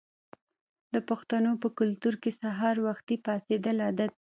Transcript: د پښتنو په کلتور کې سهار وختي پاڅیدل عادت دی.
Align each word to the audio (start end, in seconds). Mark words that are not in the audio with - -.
د 0.93 0.95
پښتنو 1.09 1.51
په 1.61 1.67
کلتور 1.79 2.15
کې 2.23 2.31
سهار 2.41 2.75
وختي 2.87 3.15
پاڅیدل 3.25 3.77
عادت 3.85 4.11
دی. 4.13 4.17